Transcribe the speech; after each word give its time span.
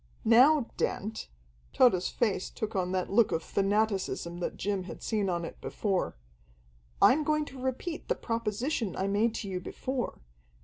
"Now, 0.25 0.71
Dent" 0.77 1.27
Tode's 1.73 2.09
face 2.09 2.49
took 2.49 2.75
on 2.75 2.91
that 2.91 3.11
look 3.11 3.31
of 3.31 3.43
fanaticism 3.43 4.39
that 4.39 4.57
Jim 4.57 4.85
had 4.85 5.03
seen 5.03 5.29
on 5.29 5.45
it 5.45 5.61
before 5.61 6.15
"I'm 6.99 7.23
going 7.23 7.45
to 7.45 7.61
repeat 7.61 8.07
the 8.07 8.15
proposition 8.15 8.95
I 8.95 9.05
made 9.05 9.35
to 9.35 9.47
you 9.47 9.59
before. 9.59 10.19